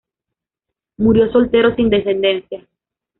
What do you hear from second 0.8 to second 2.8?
Murió soltero sin descendencia.